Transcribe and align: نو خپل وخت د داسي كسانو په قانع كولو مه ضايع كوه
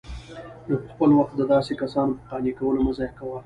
نو 0.67 0.73
خپل 0.93 1.09
وخت 1.19 1.33
د 1.37 1.41
داسي 1.53 1.73
كسانو 1.81 2.17
په 2.17 2.23
قانع 2.29 2.53
كولو 2.59 2.79
مه 2.85 2.91
ضايع 2.97 3.11
كوه 3.17 3.37